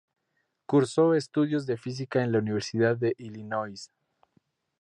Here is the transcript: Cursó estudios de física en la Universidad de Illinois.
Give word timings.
Cursó 0.65 1.13
estudios 1.13 1.67
de 1.67 1.77
física 1.77 2.23
en 2.23 2.31
la 2.31 2.39
Universidad 2.39 2.97
de 2.97 3.13
Illinois. 3.19 3.91